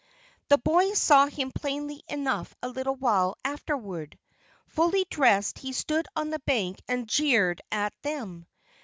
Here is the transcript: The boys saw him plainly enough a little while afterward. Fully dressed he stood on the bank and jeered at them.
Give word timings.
The 0.49 0.57
boys 0.57 0.97
saw 0.97 1.27
him 1.27 1.51
plainly 1.51 2.01
enough 2.07 2.55
a 2.63 2.69
little 2.69 2.95
while 2.95 3.35
afterward. 3.45 4.17
Fully 4.65 5.05
dressed 5.11 5.59
he 5.59 5.73
stood 5.73 6.07
on 6.15 6.31
the 6.31 6.39
bank 6.39 6.81
and 6.87 7.07
jeered 7.07 7.61
at 7.71 7.93
them. 8.01 8.47